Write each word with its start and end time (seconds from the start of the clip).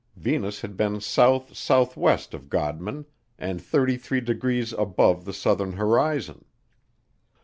Venus 0.15 0.61
had 0.61 0.75
been 0.77 0.99
south 0.99 1.55
southwest 1.55 2.33
of 2.33 2.49
Godman 2.49 3.05
and 3.37 3.61
33 3.61 4.19
degrees 4.21 4.73
above 4.73 5.25
the 5.25 5.31
southern 5.31 5.73
horizon. 5.73 6.43